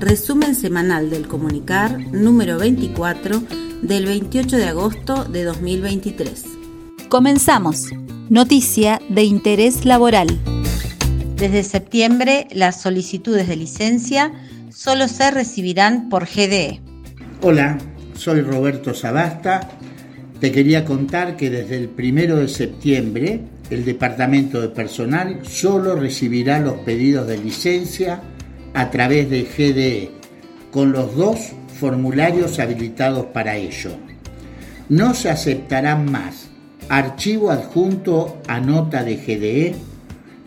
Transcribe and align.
resumen 0.00 0.54
semanal 0.54 1.10
del 1.10 1.26
comunicar 1.26 1.98
número 2.12 2.58
24 2.58 3.42
del 3.82 4.06
28 4.06 4.56
de 4.56 4.64
agosto 4.64 5.24
de 5.24 5.44
2023. 5.44 6.44
Comenzamos. 7.08 7.86
Noticia 8.28 9.00
de 9.08 9.24
interés 9.24 9.84
laboral. 9.84 10.28
Desde 11.36 11.62
septiembre, 11.64 12.46
las 12.52 12.80
solicitudes 12.80 13.48
de 13.48 13.56
licencia 13.56 14.32
solo 14.70 15.08
se 15.08 15.30
recibirán 15.30 16.08
por 16.08 16.26
GDE. 16.26 16.80
Hola, 17.42 17.78
soy 18.14 18.42
Roberto 18.42 18.94
Sabasta. 18.94 19.68
Te 20.40 20.52
quería 20.52 20.84
contar 20.84 21.36
que 21.36 21.50
desde 21.50 21.76
el 21.76 21.88
primero 21.88 22.36
de 22.36 22.48
septiembre 22.48 23.40
el 23.70 23.84
Departamento 23.84 24.60
de 24.60 24.68
Personal 24.68 25.40
solo 25.42 25.96
recibirá 25.96 26.60
los 26.60 26.78
pedidos 26.78 27.26
de 27.26 27.38
licencia 27.38 28.22
a 28.74 28.90
través 28.90 29.30
de 29.30 29.42
GDE, 29.42 30.10
con 30.70 30.92
los 30.92 31.14
dos 31.16 31.52
formularios 31.78 32.58
habilitados 32.58 33.26
para 33.26 33.56
ello. 33.56 33.92
No 34.88 35.14
se 35.14 35.30
aceptarán 35.30 36.10
más 36.10 36.48
archivo 36.88 37.50
adjunto 37.50 38.38
a 38.48 38.60
nota 38.60 39.04
de 39.04 39.16
GDE, 39.16 39.74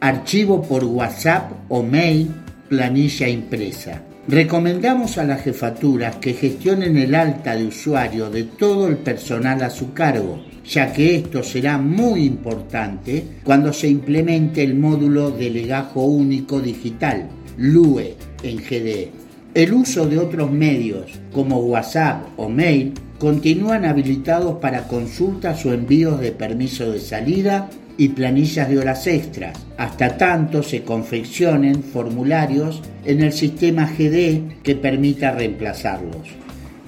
archivo 0.00 0.62
por 0.62 0.84
WhatsApp 0.84 1.52
o 1.68 1.82
mail, 1.82 2.30
planilla 2.68 3.28
impresa. 3.28 4.02
Recomendamos 4.28 5.18
a 5.18 5.24
las 5.24 5.42
jefaturas 5.42 6.16
que 6.16 6.32
gestionen 6.32 6.96
el 6.96 7.14
alta 7.14 7.56
de 7.56 7.66
usuario 7.66 8.30
de 8.30 8.44
todo 8.44 8.88
el 8.88 8.96
personal 8.96 9.62
a 9.62 9.68
su 9.68 9.92
cargo, 9.92 10.42
ya 10.64 10.92
que 10.92 11.16
esto 11.16 11.42
será 11.42 11.76
muy 11.76 12.24
importante 12.24 13.24
cuando 13.42 13.72
se 13.72 13.88
implemente 13.88 14.62
el 14.62 14.76
módulo 14.76 15.32
de 15.32 15.50
legajo 15.50 16.04
único 16.04 16.60
digital, 16.60 17.28
LUE, 17.56 18.14
en 18.42 18.56
GDE. 18.56 19.10
El 19.54 19.74
uso 19.74 20.06
de 20.06 20.18
otros 20.18 20.50
medios 20.50 21.12
como 21.32 21.58
WhatsApp 21.60 22.24
o 22.36 22.48
mail 22.48 22.94
continúan 23.18 23.84
habilitados 23.84 24.58
para 24.60 24.88
consultas 24.88 25.64
o 25.66 25.72
envíos 25.72 26.20
de 26.20 26.32
permiso 26.32 26.90
de 26.90 27.00
salida 27.00 27.68
y 27.96 28.08
planillas 28.08 28.68
de 28.68 28.78
horas 28.78 29.06
extras, 29.06 29.58
hasta 29.76 30.16
tanto 30.16 30.62
se 30.62 30.82
confeccionen 30.82 31.82
formularios 31.82 32.82
en 33.04 33.20
el 33.20 33.32
sistema 33.32 33.86
GDE 33.86 34.58
que 34.62 34.74
permita 34.74 35.32
reemplazarlos. 35.32 36.28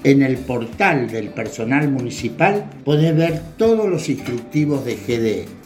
En 0.03 0.21
el 0.21 0.37
portal 0.37 1.09
del 1.09 1.29
personal 1.29 1.89
municipal 1.89 2.65
podés 2.83 3.15
ver 3.15 3.41
todos 3.57 3.89
los 3.89 4.09
instructivos 4.09 4.85
de 4.85 4.95
GDE. 4.95 5.64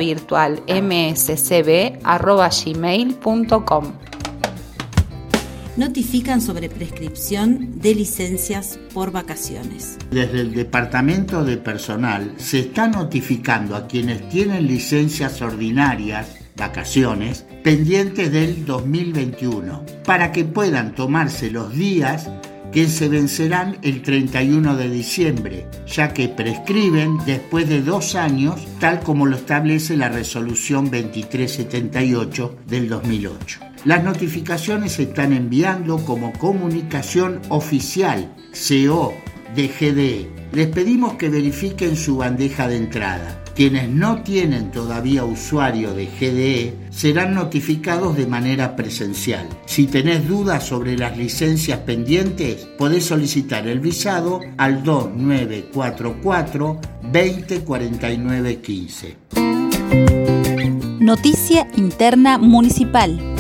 notifican 5.78 6.42
sobre 6.42 6.70
prescripción 6.70 7.80
de 7.80 7.96
licencias 7.96 8.80
por 8.94 9.12
vacaciones. 9.12 9.98
Desde 10.12 10.42
el 10.42 10.54
Departamento 10.54 11.46
de 11.46 11.58
Personal 11.58 12.34
se 12.38 12.60
está 12.60 12.88
notificando 12.88 13.76
a 13.76 13.88
quienes 13.88 14.28
tienen 14.30 14.68
licencias 14.68 15.42
ordinarias, 15.42 16.36
vacaciones, 16.56 17.46
pendientes 17.64 18.32
del 18.32 18.66
2021, 18.66 19.86
para 20.04 20.32
que 20.32 20.44
puedan 20.44 20.96
tomarse 20.96 21.52
los 21.52 21.74
días 21.74 22.28
que 22.72 22.88
se 22.88 23.08
vencerán 23.08 23.78
el 23.82 24.02
31 24.02 24.76
de 24.76 24.90
diciembre, 24.90 25.68
ya 25.88 26.14
que 26.14 26.28
prescriben 26.28 27.18
después 27.26 27.70
de 27.70 27.82
dos 27.82 28.16
años, 28.16 28.68
tal 28.80 29.00
como 29.00 29.26
lo 29.26 29.38
establece 29.38 29.96
la 29.96 30.10
resolución 30.10 30.86
2378 30.86 32.58
del 32.68 32.90
2008. 32.90 33.60
Las 33.88 34.04
notificaciones 34.04 34.92
se 34.92 35.04
están 35.04 35.32
enviando 35.32 36.04
como 36.04 36.34
comunicación 36.34 37.40
oficial, 37.48 38.36
CO, 38.52 39.14
de 39.56 39.70
GDE. 39.70 40.28
Les 40.52 40.68
pedimos 40.68 41.14
que 41.14 41.30
verifiquen 41.30 41.96
su 41.96 42.18
bandeja 42.18 42.68
de 42.68 42.76
entrada. 42.76 43.46
Quienes 43.56 43.88
no 43.88 44.24
tienen 44.24 44.72
todavía 44.72 45.24
usuario 45.24 45.94
de 45.94 46.08
GDE 46.08 46.74
serán 46.90 47.34
notificados 47.34 48.18
de 48.18 48.28
manera 48.28 48.76
presencial. 48.76 49.48
Si 49.66 49.88
tenés 49.88 50.28
dudas 50.28 50.66
sobre 50.66 50.98
las 50.98 51.18
licencias 51.18 51.80
pendientes, 51.80 52.68
podés 52.78 53.06
solicitar 53.06 53.70
el 53.70 53.80
visado 53.80 54.42
al 54.58 54.84
2944 54.84 56.82
204915. 57.04 59.16
Noticia 61.00 61.70
Interna 61.78 62.38
Municipal. 62.38 63.37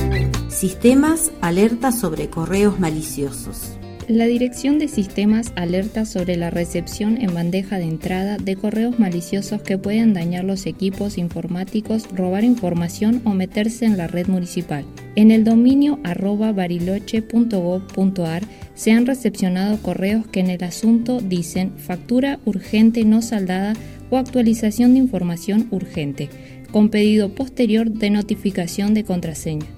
Sistemas 0.57 1.31
alerta 1.39 1.92
sobre 1.92 2.31
correos 2.31 2.80
maliciosos. 2.80 3.77
La 4.07 4.25
Dirección 4.25 4.80
de 4.80 4.88
Sistemas 4.88 5.54
alerta 5.56 6.04
sobre 6.04 6.36
la 6.36 6.50
recepción 6.50 7.21
en 7.21 7.31
bandeja 7.31 7.77
de 7.77 7.83
entrada 7.83 8.38
de 8.38 8.56
correos 8.56 8.98
maliciosos 8.98 9.62
que 9.62 9.77
pueden 9.77 10.15
dañar 10.15 10.45
los 10.45 10.65
equipos 10.65 11.19
informáticos, 11.19 12.07
robar 12.12 12.44
información 12.44 13.21
o 13.24 13.36
meterse 13.36 13.86
en 13.86 13.98
la 13.98 14.07
red 14.07 14.25
municipal. 14.30 14.83
En 15.15 15.30
el 15.30 15.44
dominio 15.44 16.00
arroba 16.04 16.51
bariloche.gov.ar 16.54 18.42
se 18.74 18.92
han 18.94 19.06
recepcionado 19.06 19.77
correos 19.83 20.25
que 20.25 20.39
en 20.39 20.50
el 20.50 20.63
asunto 20.63 21.21
dicen 21.21 21.74
factura 21.77 22.39
urgente 22.45 23.06
no 23.06 23.21
saldada 23.21 23.75
o 24.09 24.18
actualización 24.18 24.94
de 24.94 25.01
información 25.01 25.68
urgente, 25.69 26.30
con 26.71 26.89
pedido 26.89 27.36
posterior 27.36 27.92
de 27.92 28.09
notificación 28.09 28.95
de 28.95 29.04
contraseña. 29.04 29.77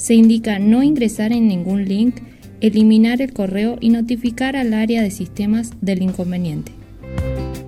Se 0.00 0.14
indica 0.14 0.58
no 0.58 0.82
ingresar 0.82 1.30
en 1.30 1.46
ningún 1.46 1.84
link 1.84 2.22
eliminar 2.62 3.20
el 3.20 3.34
correo 3.34 3.76
y 3.82 3.90
notificar 3.90 4.56
al 4.56 4.72
área 4.72 5.02
de 5.02 5.10
sistemas 5.10 5.72
del 5.82 6.00
inconveniente. 6.00 6.72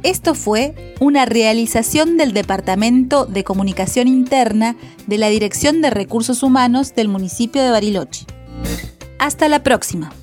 Esto 0.03 0.35
fue 0.35 0.75
una 0.99 1.27
realización 1.27 2.17
del 2.17 2.33
Departamento 2.33 3.27
de 3.27 3.45
Comunicación 3.45 4.09
Interna 4.09 4.77
de 5.07 5.19
la 5.19 5.29
Dirección 5.29 5.83
de 5.83 5.91
Recursos 5.91 6.43
Humanos 6.43 6.95
del 6.95 7.09
municipio 7.09 7.63
de 7.63 7.71
Bariloche. 7.71 8.25
Hasta 9.19 9.51
la 9.51 9.63
próxima. 9.63 10.15